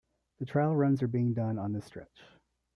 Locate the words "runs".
0.75-1.03